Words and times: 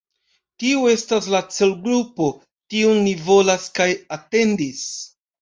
Tiu 0.61 0.87
estas 0.91 1.27
la 1.33 1.41
celgrupo, 1.57 2.31
tiun 2.75 2.99
ni 3.09 3.15
volas 3.29 3.69
kaj 3.79 3.89
atendis. 4.19 4.83